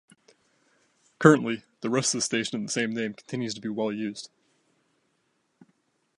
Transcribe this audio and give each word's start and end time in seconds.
Currently 1.19 1.63
the 1.81 1.89
rest 1.91 2.15
of 2.15 2.23
station 2.23 2.55
of 2.59 2.65
the 2.65 2.71
same 2.71 2.91
name 2.95 3.13
continues 3.13 3.53
to 3.53 3.61
be 3.61 3.69
well 3.69 3.91
used. 3.91 4.31